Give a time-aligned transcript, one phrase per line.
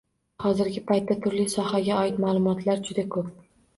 [0.43, 3.29] Hozirgi paytda turli sohaga oid ma’lumotlar juda ko‘p.